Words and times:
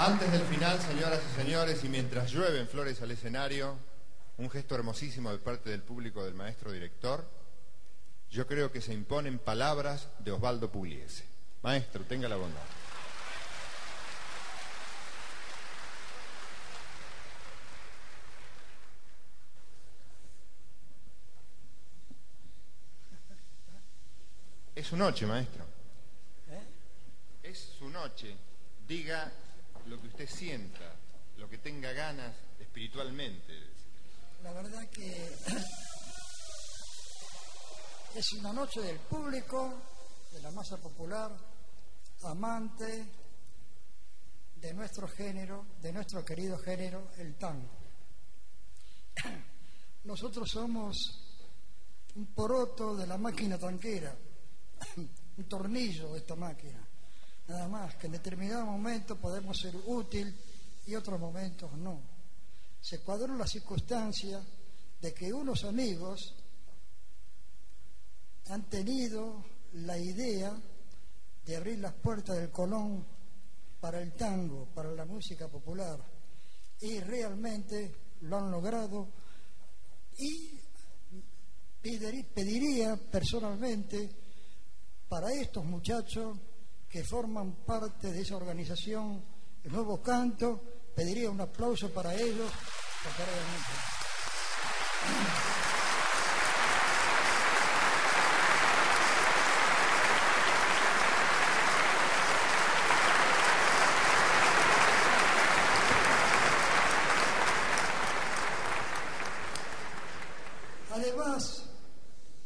antes 0.00 0.32
del 0.32 0.40
final, 0.44 0.80
señoras 0.80 1.20
y 1.22 1.42
señores, 1.42 1.84
y 1.84 1.88
mientras 1.90 2.30
llueven 2.30 2.66
flores 2.66 3.02
al 3.02 3.10
escenario, 3.10 3.76
un 4.38 4.48
gesto 4.48 4.74
hermosísimo 4.74 5.30
de 5.30 5.36
parte 5.36 5.68
del 5.68 5.82
público 5.82 6.24
del 6.24 6.32
maestro 6.32 6.72
director, 6.72 7.28
yo 8.30 8.46
creo 8.46 8.72
que 8.72 8.80
se 8.80 8.94
imponen 8.94 9.38
palabras 9.38 10.08
de 10.20 10.32
Osvaldo 10.32 10.72
Pugliese. 10.72 11.26
Maestro, 11.62 12.02
tenga 12.04 12.30
la 12.30 12.36
bondad. 12.36 12.62
Es 24.74 24.86
su 24.86 24.96
noche, 24.96 25.26
maestro. 25.26 25.66
Es 27.42 27.58
su 27.78 27.90
noche. 27.90 28.34
Diga 28.88 29.30
lo 29.86 30.00
que 30.00 30.08
usted 30.08 30.28
sienta, 30.28 30.96
lo 31.36 31.48
que 31.48 31.58
tenga 31.58 31.92
ganas 31.92 32.34
espiritualmente. 32.58 33.52
La 34.42 34.52
verdad 34.52 34.88
que 34.88 35.06
es 38.14 38.32
una 38.34 38.52
noche 38.52 38.80
del 38.80 38.98
público, 39.00 39.82
de 40.32 40.40
la 40.40 40.50
masa 40.50 40.76
popular, 40.76 41.30
amante 42.24 43.06
de 44.56 44.74
nuestro 44.74 45.08
género, 45.08 45.66
de 45.80 45.92
nuestro 45.92 46.24
querido 46.24 46.58
género, 46.58 47.10
el 47.18 47.36
tango. 47.36 47.78
Nosotros 50.04 50.48
somos 50.50 50.96
un 52.16 52.26
poroto 52.34 52.96
de 52.96 53.06
la 53.06 53.16
máquina 53.16 53.58
tanquera 53.58 54.16
un 54.96 55.48
tornillo 55.48 56.12
de 56.12 56.18
esta 56.18 56.36
máquina. 56.36 56.86
Nada 57.50 57.66
más, 57.66 57.96
que 57.96 58.06
en 58.06 58.12
determinado 58.12 58.64
momento 58.64 59.16
podemos 59.16 59.58
ser 59.58 59.74
útil 59.86 60.32
y 60.86 60.94
otros 60.94 61.18
momentos 61.18 61.72
no. 61.72 62.00
Se 62.80 63.00
cuadró 63.00 63.34
la 63.34 63.44
circunstancia 63.44 64.40
de 65.00 65.12
que 65.12 65.32
unos 65.32 65.64
amigos 65.64 66.32
han 68.50 68.70
tenido 68.70 69.44
la 69.72 69.98
idea 69.98 70.56
de 71.44 71.56
abrir 71.56 71.80
las 71.80 71.94
puertas 71.94 72.36
del 72.36 72.52
Colón 72.52 73.04
para 73.80 74.00
el 74.00 74.12
tango, 74.12 74.66
para 74.72 74.92
la 74.92 75.04
música 75.04 75.48
popular, 75.48 75.98
y 76.82 77.00
realmente 77.00 77.96
lo 78.20 78.38
han 78.38 78.48
logrado 78.52 79.08
y 80.16 80.56
pediría 82.32 82.96
personalmente 83.10 84.08
para 85.08 85.32
estos 85.32 85.64
muchachos 85.64 86.38
que 86.90 87.04
forman 87.04 87.64
parte 87.64 88.12
de 88.12 88.20
esa 88.20 88.36
organización, 88.36 89.24
el 89.62 89.72
nuevo 89.72 90.02
canto, 90.02 90.60
pediría 90.94 91.30
un 91.30 91.40
aplauso 91.40 91.90
para 91.90 92.14
ellos 92.14 92.50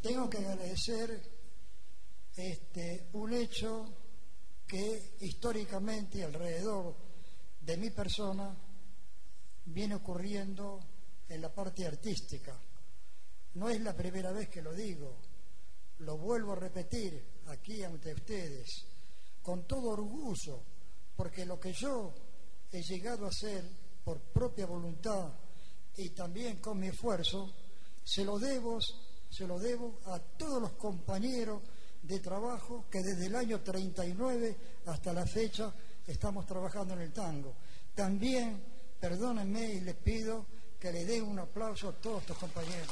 tengo 0.04 0.28
que 0.28 0.36
agradecer 0.36 1.18
este, 2.36 3.08
un 3.14 3.32
hecho 3.32 3.86
que 4.66 5.16
históricamente 5.44 6.24
alrededor 6.24 6.96
de 7.60 7.76
mi 7.76 7.90
persona 7.90 8.56
viene 9.66 9.94
ocurriendo 9.96 10.80
en 11.28 11.42
la 11.42 11.52
parte 11.52 11.86
artística. 11.86 12.58
No 13.52 13.68
es 13.68 13.78
la 13.82 13.94
primera 13.94 14.32
vez 14.32 14.48
que 14.48 14.62
lo 14.62 14.72
digo, 14.72 15.18
lo 15.98 16.16
vuelvo 16.16 16.52
a 16.52 16.56
repetir 16.56 17.42
aquí 17.48 17.82
ante 17.82 18.14
ustedes, 18.14 18.86
con 19.42 19.66
todo 19.66 19.90
orgullo, 19.90 20.62
porque 21.14 21.44
lo 21.44 21.60
que 21.60 21.74
yo 21.74 22.14
he 22.72 22.80
llegado 22.80 23.26
a 23.26 23.28
hacer 23.28 23.68
por 24.02 24.22
propia 24.22 24.64
voluntad 24.64 25.30
y 25.98 26.08
también 26.14 26.56
con 26.56 26.78
mi 26.78 26.86
esfuerzo, 26.86 27.52
se 28.02 28.24
lo 28.24 28.38
debo, 28.38 28.78
se 29.28 29.46
lo 29.46 29.58
debo 29.58 30.00
a 30.06 30.18
todos 30.20 30.62
los 30.62 30.72
compañeros 30.72 31.60
de 32.06 32.20
trabajo 32.20 32.84
que 32.90 33.02
desde 33.02 33.26
el 33.26 33.34
año 33.34 33.60
39 33.62 34.56
hasta 34.86 35.12
la 35.12 35.26
fecha 35.26 35.72
estamos 36.06 36.46
trabajando 36.46 36.94
en 36.94 37.00
el 37.00 37.12
tango. 37.12 37.54
También, 37.94 38.62
perdónenme 39.00 39.72
y 39.72 39.80
les 39.80 39.94
pido 39.96 40.46
que 40.78 40.92
le 40.92 41.04
den 41.06 41.24
un 41.24 41.38
aplauso 41.38 41.88
a 41.88 41.92
todos 41.92 42.20
estos 42.20 42.36
compañeros. 42.36 42.88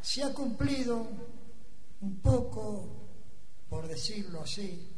Se 0.00 0.22
ha 0.22 0.32
cumplido 0.32 1.06
un 2.00 2.20
poco, 2.20 2.88
por 3.68 3.86
decirlo 4.10 4.40
así, 4.40 4.90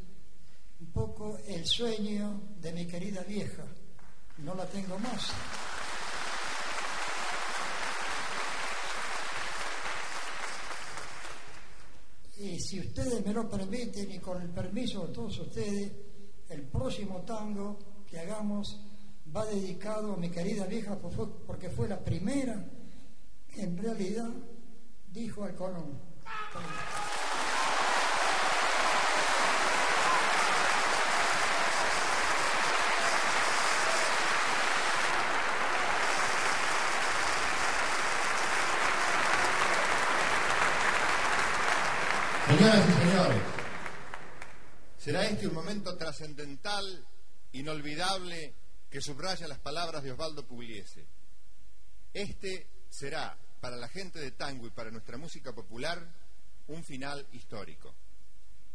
un 0.79 0.87
poco 0.87 1.37
el 1.47 1.65
sueño 1.67 2.41
de 2.59 2.73
mi 2.73 2.87
querida 2.87 3.21
vieja. 3.21 3.63
No 4.39 4.55
la 4.55 4.65
tengo 4.65 4.97
más. 4.97 5.31
Y 12.39 12.59
si 12.59 12.79
ustedes 12.79 13.23
me 13.23 13.33
lo 13.33 13.47
permiten 13.47 14.11
y 14.11 14.17
con 14.17 14.41
el 14.41 14.49
permiso 14.49 15.05
de 15.05 15.13
todos 15.13 15.37
ustedes, 15.37 15.91
el 16.49 16.63
próximo 16.63 17.21
tango 17.21 17.77
que 18.09 18.19
hagamos 18.19 18.81
va 19.35 19.45
dedicado 19.45 20.13
a 20.13 20.17
mi 20.17 20.29
querida 20.29 20.65
vieja 20.65 20.97
porque 20.97 21.69
fue 21.69 21.87
la 21.87 22.03
primera 22.03 22.65
en 23.55 23.77
realidad 23.77 24.29
dijo 25.11 25.43
al 25.43 25.55
Colón. 25.55 26.13
Señoras 42.57 42.85
y 42.87 42.91
señores, 42.91 43.41
será 45.43 45.47
este 45.47 45.47
un 45.47 45.53
momento 45.53 45.97
trascendental, 45.97 47.07
inolvidable, 47.53 48.53
que 48.89 49.01
subraya 49.01 49.47
las 49.47 49.59
palabras 49.59 50.03
de 50.03 50.11
Osvaldo 50.11 50.47
Pugliese. 50.47 51.05
Este 52.13 52.85
será 52.89 53.37
para 53.59 53.75
la 53.75 53.89
gente 53.89 54.19
de 54.19 54.31
tango 54.31 54.67
y 54.67 54.71
para 54.71 54.91
nuestra 54.91 55.17
música 55.17 55.53
popular 55.53 55.99
un 56.67 56.83
final 56.83 57.27
histórico. 57.33 57.93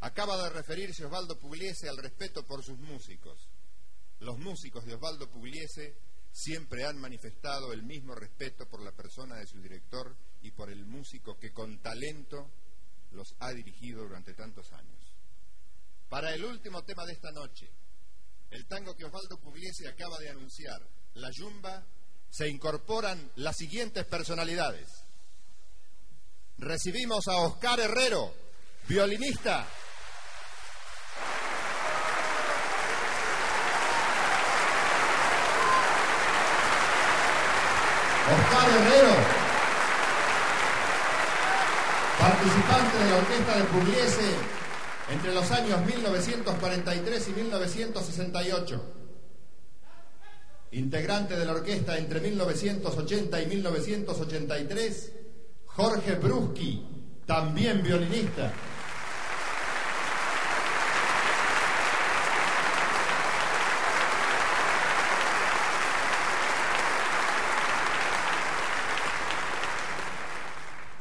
Acaba 0.01 0.37
de 0.45 0.51
referirse 0.51 1.05
Osvaldo 1.05 1.39
Pugliese 1.39 1.89
al 1.89 1.97
respeto 1.97 2.45
por 2.45 2.63
sus 2.63 2.79
músicos. 2.79 3.49
Los 4.21 4.39
músicos 4.39 4.85
de 4.85 4.95
Osvaldo 4.95 5.31
Pugliese 5.31 5.97
siempre 6.33 6.85
han 6.85 6.99
manifestado 6.99 7.73
el 7.73 7.83
mismo 7.83 8.15
respeto 8.15 8.69
por 8.69 8.83
la 8.83 8.93
persona 8.93 9.37
de 9.37 9.47
su 9.47 9.61
director 9.61 10.15
y 10.43 10.51
por 10.51 10.71
el 10.71 10.85
músico 10.85 11.39
que 11.39 11.53
con 11.53 11.81
talento 11.81 12.51
los 13.13 13.35
ha 13.39 13.53
dirigido 13.53 14.03
durante 14.03 14.35
tantos 14.35 14.71
años. 14.73 15.08
Para 16.09 16.33
el 16.33 16.43
último 16.45 16.83
tema 16.85 17.05
de 17.05 17.13
esta 17.13 17.31
noche, 17.33 17.71
el 18.51 18.67
tango 18.67 18.97
que 18.97 19.05
Osvaldo 19.05 19.39
Pugliese 19.39 19.89
acaba 19.89 20.19
de 20.19 20.31
anunciar, 20.31 20.81
La 21.15 21.31
Yumba 21.31 21.85
se 22.31 22.49
incorporan 22.49 23.31
las 23.37 23.57
siguientes 23.57 24.07
personalidades. 24.07 24.89
Recibimos 26.57 27.29
a 27.29 27.37
Oscar 27.37 27.79
Herrero, 27.79 28.35
violinista. 28.89 29.67
Oscar 38.31 38.71
Herrero, 38.71 39.15
participante 42.19 42.99
de 42.99 43.11
la 43.11 43.17
orquesta 43.17 43.57
de 43.57 43.65
Pugliese 43.65 44.58
entre 45.11 45.35
los 45.35 45.51
años 45.51 45.81
1943 45.87 47.29
y 47.29 47.33
1968 47.33 48.99
integrante 50.73 51.37
de 51.37 51.45
la 51.45 51.53
orquesta 51.53 51.97
entre 51.97 52.21
1980 52.21 53.43
y 53.43 53.47
1983, 53.47 55.13
Jorge 55.67 56.15
Bruschi, 56.17 56.85
también 57.27 57.83
violinista. 57.83 58.53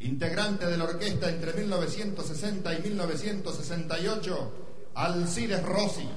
integrante 0.00 0.66
de 0.66 0.76
la 0.76 0.84
orquesta 0.84 1.28
entre 1.28 1.52
1960 1.52 2.74
y 2.74 2.82
1968, 2.82 4.52
Alcides 4.94 5.62
Rossi. 5.64 6.08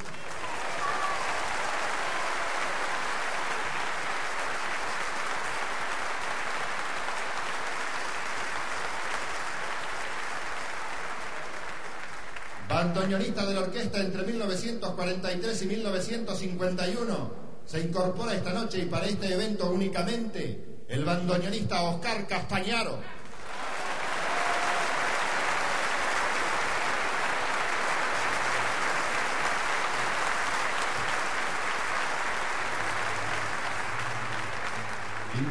Bandoneonista 12.70 13.46
de 13.46 13.54
la 13.54 13.62
orquesta 13.62 14.00
entre 14.00 14.24
1943 14.24 15.62
y 15.62 15.66
1951, 15.66 17.32
se 17.66 17.80
incorpora 17.80 18.34
esta 18.34 18.54
noche 18.54 18.80
y 18.80 18.86
para 18.86 19.06
este 19.06 19.34
evento 19.34 19.70
únicamente 19.70 20.84
el 20.88 21.04
bandoneonista 21.04 21.82
Oscar 21.84 22.28
Castañaro. 22.28 23.21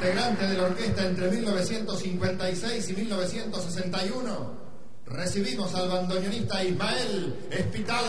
Integrante 0.00 0.46
de 0.46 0.56
la 0.56 0.62
orquesta 0.62 1.04
entre 1.04 1.30
1956 1.30 2.88
y 2.88 2.92
1961, 2.94 4.58
recibimos 5.04 5.74
al 5.74 5.90
bandoneonista 5.90 6.64
Ismael 6.64 7.36
Espitalni. 7.50 8.08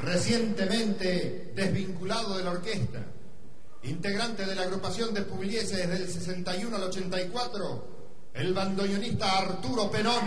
recientemente 0.00 1.50
desvinculado 1.56 2.36
de 2.36 2.44
la 2.44 2.52
orquesta, 2.52 3.04
integrante 3.82 4.46
de 4.46 4.54
la 4.54 4.62
agrupación 4.62 5.12
de 5.12 5.22
Pugliese 5.22 5.88
desde 5.88 6.04
el 6.04 6.08
61 6.08 6.76
al 6.76 6.82
84, 6.84 7.93
el 8.34 8.52
bandoneonista 8.52 9.38
Arturo 9.38 9.90
Penón. 9.90 10.20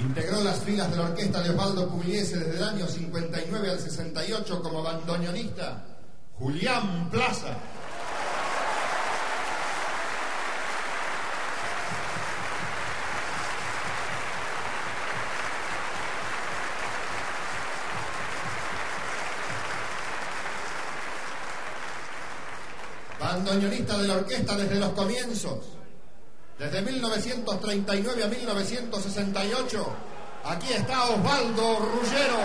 Integró 0.00 0.42
las 0.42 0.58
filas 0.60 0.90
de 0.90 0.96
la 0.96 1.02
orquesta 1.04 1.42
de 1.42 1.50
Osvaldo 1.50 1.88
Pugliese 1.88 2.38
desde 2.38 2.56
el 2.56 2.64
año 2.64 2.86
59 2.86 3.70
al 3.70 3.78
68 3.78 4.62
como 4.62 4.82
bandoneonista. 4.82 5.84
Julián 6.38 7.10
Plaza. 7.10 7.56
Bandoneonista 23.20 23.98
de 23.98 24.08
la 24.08 24.14
orquesta 24.14 24.56
desde 24.56 24.80
los 24.80 24.90
comienzos. 24.90 25.81
Desde 26.62 26.80
1939 26.80 28.22
a 28.22 28.28
1968, 28.28 29.86
aquí 30.44 30.72
está 30.72 31.10
Osvaldo 31.10 31.80
Ruggero. 31.80 32.38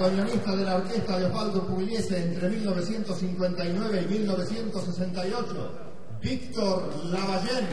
bandoneonista 0.00 0.49
de 0.60 0.66
la 0.66 0.76
orquesta 0.76 1.18
de 1.18 1.24
Osvaldo 1.24 1.66
Pugliese 1.66 2.22
entre 2.22 2.50
1959 2.50 4.02
y 4.02 4.12
1968, 4.12 5.72
Víctor 6.20 7.04
Lavallén. 7.06 7.66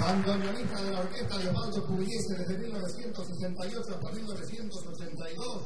Bandoneonista 0.00 0.82
de 0.82 0.90
la 0.92 1.00
orquesta 1.00 1.38
de 1.38 1.48
Osvaldo 1.50 1.86
Pugliese 1.86 2.34
desde 2.38 2.58
1968 2.58 3.80
hasta 3.80 4.12
1982, 4.12 5.62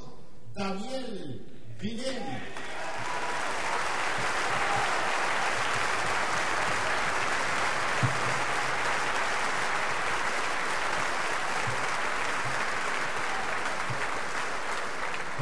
Daniel 0.55 1.55
Guillén. 1.81 2.78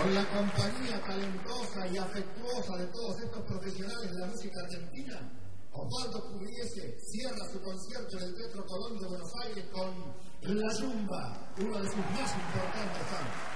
Con 0.07 0.15
la 0.15 0.25
compañía 0.31 1.03
talentosa 1.05 1.85
y 1.89 1.99
afectuosa 1.99 2.77
de 2.77 2.87
todos 2.93 3.21
estos 3.23 3.43
profesionales 3.43 4.13
de 4.13 4.21
la 4.21 4.27
música 4.29 4.61
argentina, 4.63 5.19
Osvaldo 5.73 6.31
Pugliese 6.31 6.97
cierra 7.11 7.45
su 7.53 7.61
concierto 7.61 8.17
en 8.19 8.23
el 8.23 8.35
Teatro 8.37 8.65
Colón 8.67 9.01
de 9.01 9.09
Buenos 9.09 9.33
Aires 9.43 9.65
con 9.73 10.15
La 10.43 10.71
Zumba, 10.71 11.53
uno 11.59 11.83
de 11.83 11.89
sus 11.89 11.97
más 11.97 12.33
importantes 12.39 13.03
años. 13.19 13.56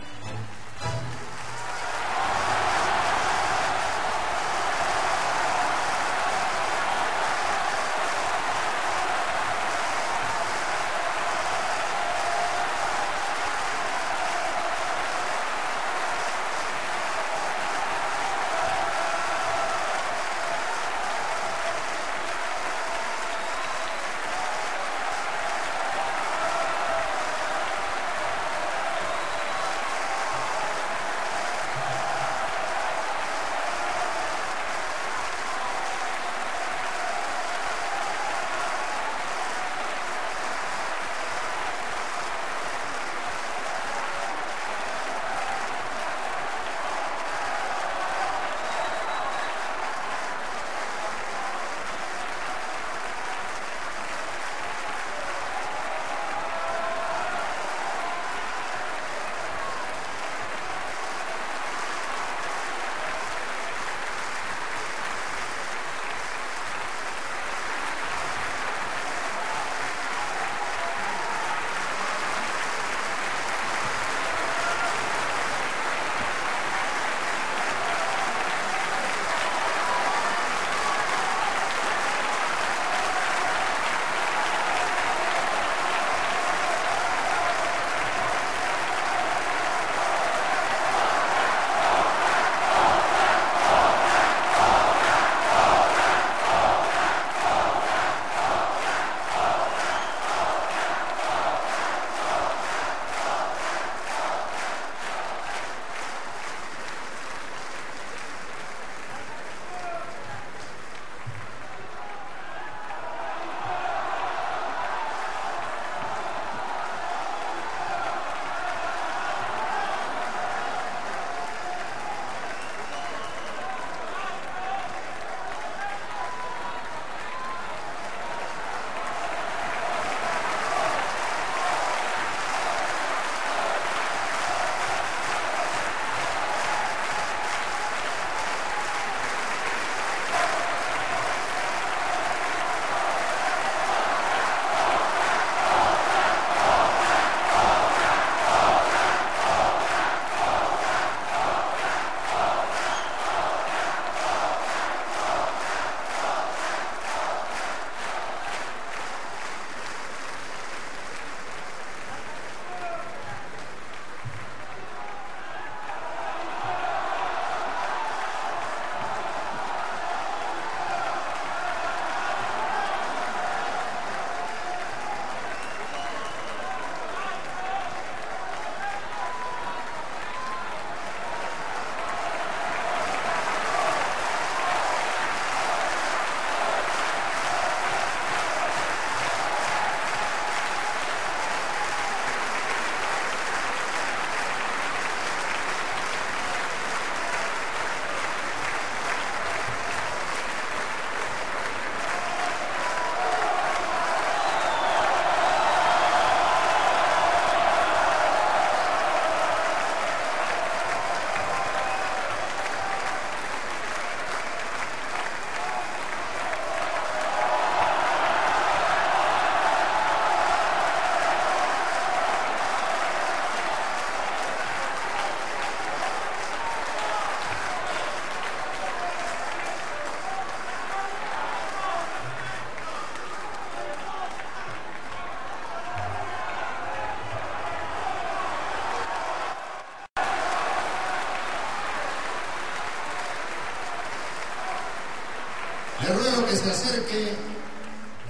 Ruego 246.21 246.45
que 246.45 246.55
se 246.55 246.69
acerque. 246.69 247.33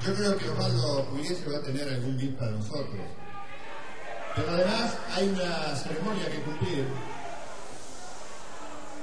Yo 0.06 0.15
creo 0.15 0.38
que 0.38 0.49
Osvaldo 0.49 1.06
Pugliese 1.10 1.49
va 1.49 1.58
a 1.58 1.62
tener 1.62 1.88
algún 1.89 2.17
bit 2.17 2.38
para 2.38 2.51
nosotros. 2.51 3.06
Pero 4.36 4.49
además 4.49 4.97
hay 5.13 5.30
una 5.30 5.75
ceremonia 5.75 6.32
que 6.32 6.41
cumplir. 6.41 6.88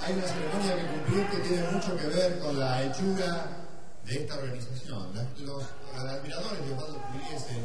Hay 0.02 0.12
una 0.14 0.26
ceremonia 0.26 0.76
que 0.76 0.86
cumplir 0.86 1.26
que 1.28 1.48
tiene 1.48 1.70
mucho 1.70 1.96
que 1.96 2.06
ver 2.06 2.38
con 2.38 2.58
la 2.58 2.82
hechura 2.84 3.66
de 4.04 4.14
esta 4.16 4.34
organización. 4.36 5.12
Los, 5.40 5.64
admiradores 5.94 6.66
de 6.66 6.72
Osvaldo 6.72 7.02
Pugliese, 7.12 7.60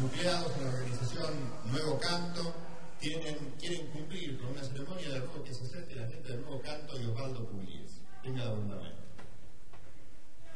nucleados 0.00 0.52
en 0.58 0.64
la 0.64 0.70
organización 0.70 1.30
Nuevo 1.72 1.98
Canto, 1.98 2.54
tienen, 3.00 3.54
quieren 3.58 3.86
cumplir 3.88 4.38
con 4.38 4.52
una 4.52 4.62
ceremonia 4.62 5.08
de 5.08 5.18
ruego 5.20 5.42
que 5.42 5.54
se 5.54 5.64
acerque 5.64 5.96
la 5.96 6.06
gente 6.06 6.28
de 6.28 6.36
Nuevo 6.38 6.62
Canto 6.62 7.00
y 7.00 7.06
Osvaldo 7.06 7.46
Pugliese. 7.48 8.00
Tenga 8.22 8.44
la 8.44 8.52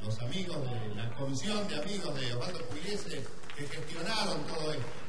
Los 0.06 0.20
amigos 0.20 0.56
de 0.70 0.94
la 0.94 1.12
comisión 1.16 1.66
de 1.66 1.80
amigos 1.80 2.14
de 2.14 2.32
Osvaldo 2.32 2.64
Pugliese 2.66 3.24
que 3.56 3.66
gestionaron 3.66 4.40
todo 4.46 4.72
esto. 4.72 5.05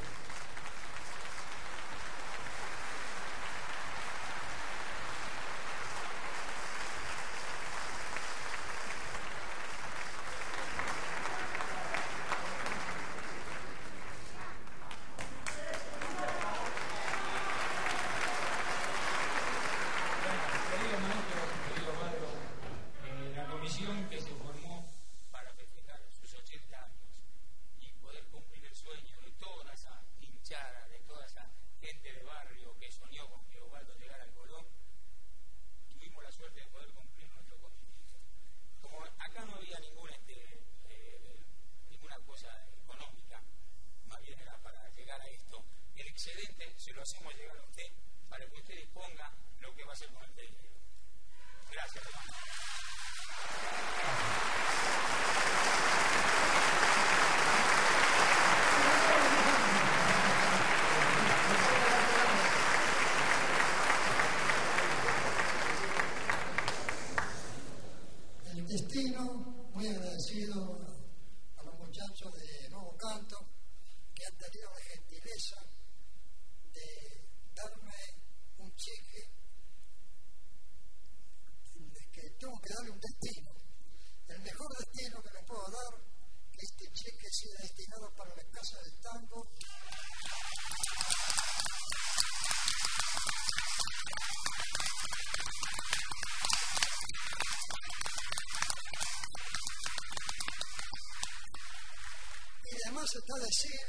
Está 103.28 103.40
decir 103.44 103.84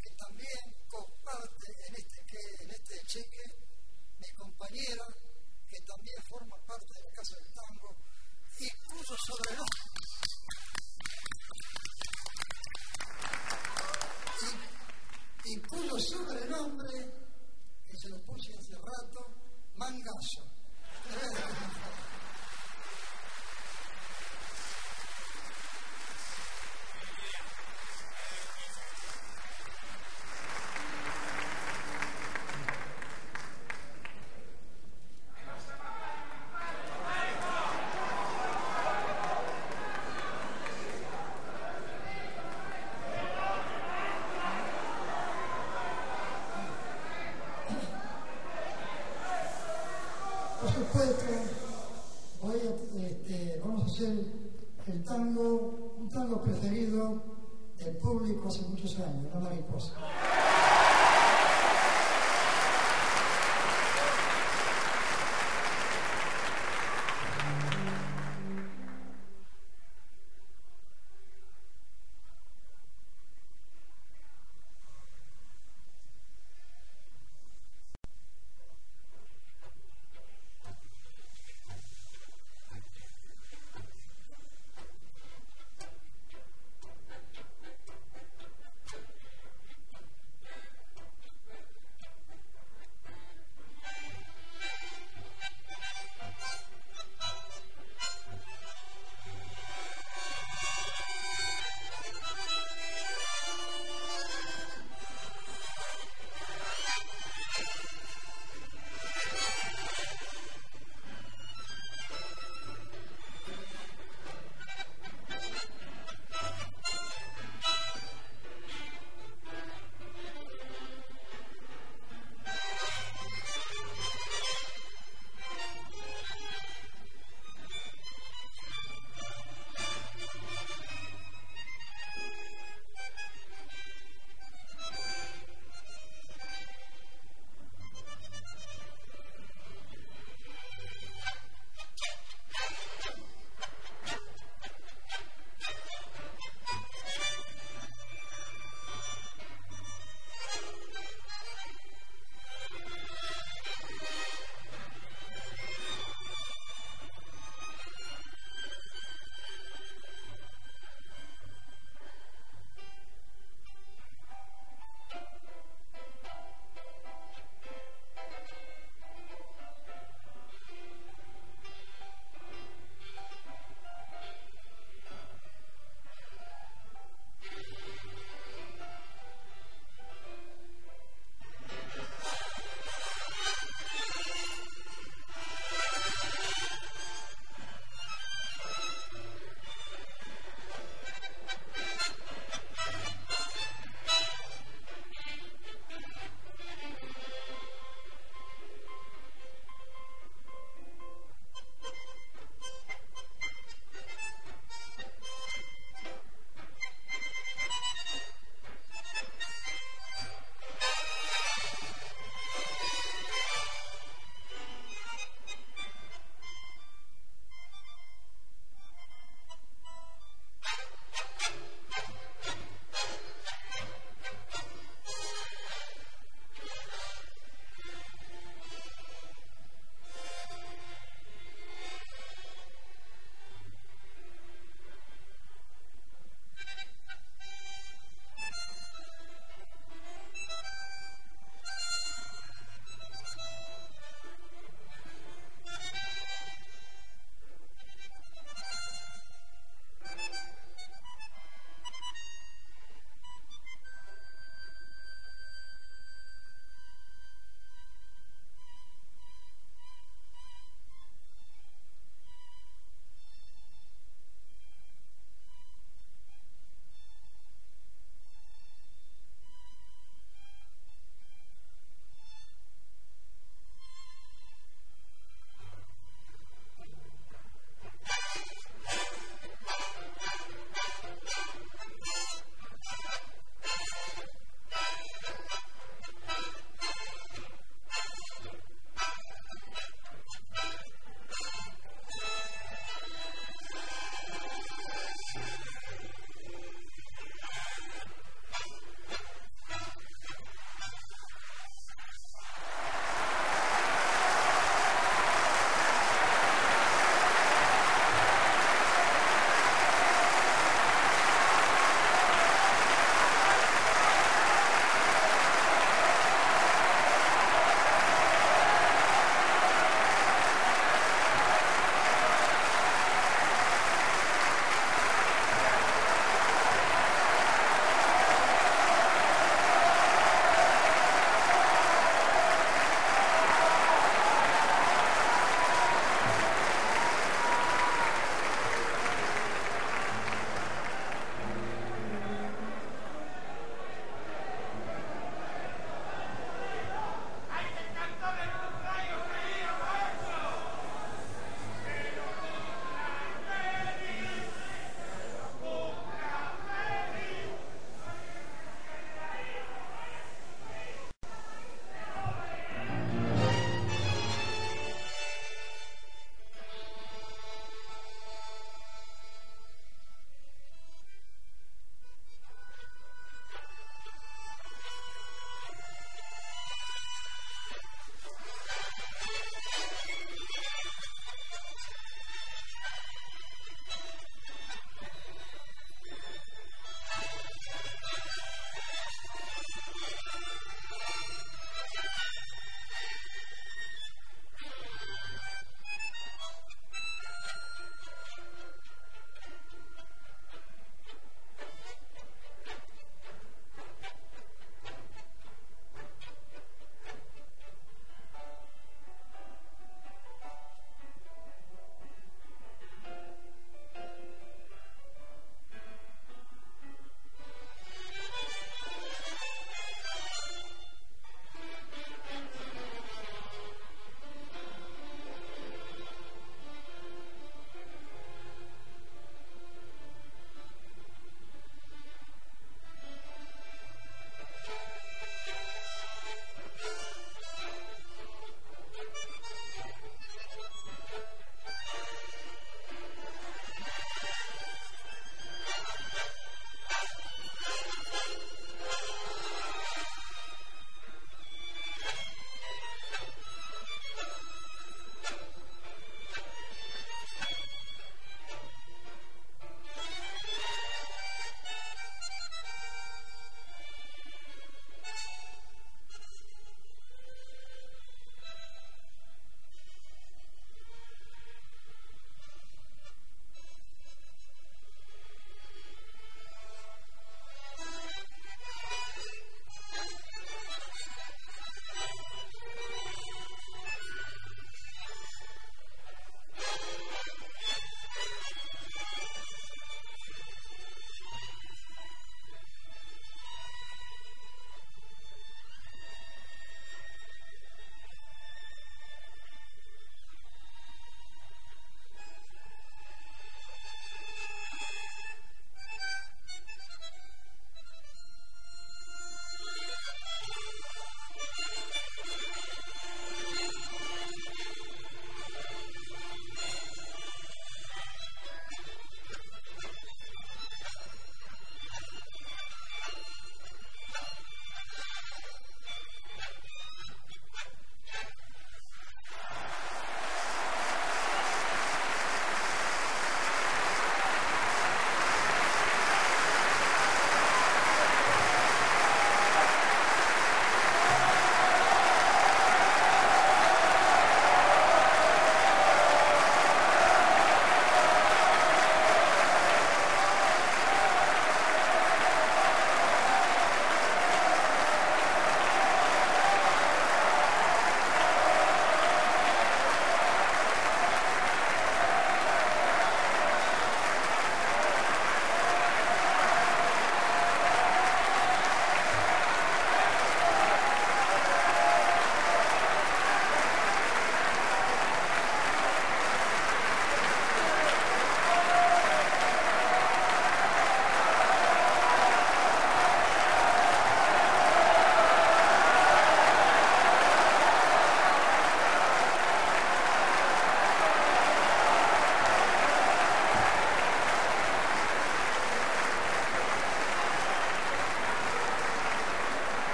que 0.00 0.10
también 0.16 0.64
comparte 0.88 1.66
en 1.86 1.94
este, 1.96 2.24
este 2.70 2.96
cheque 3.06 3.44
mi 4.18 4.28
compañera, 4.32 5.04
que 5.68 5.80
también 5.82 6.16
forma 6.30 6.56
parte 6.66 6.86
de 6.94 7.02
la 7.02 7.10
Casa 7.10 7.36
del 7.36 7.52
Tango, 7.52 7.94
nombre. 9.56 9.84
Incluso 15.44 15.98
sobre 15.98 16.42
el 16.44 16.50
nombre, 16.50 16.94
que 17.86 17.96
se 17.98 18.08
lo 18.08 18.22
puse 18.22 18.54
hace 18.54 18.72
rato, 18.78 19.28
Mangazo. 19.74 20.54